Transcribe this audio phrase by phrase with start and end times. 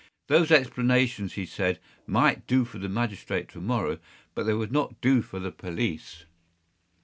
[0.25, 3.99] Those explanations, he said, might do for the magistrate to morrow,
[4.33, 6.25] but they would not do for the police.